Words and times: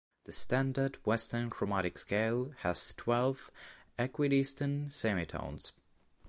The 0.23 0.31
standard 0.31 0.97
Western 1.05 1.51
chromatic 1.51 1.99
scale 1.99 2.53
has 2.63 2.91
twelve 2.95 3.51
equidistant 3.99 4.91
semitones. 4.91 5.73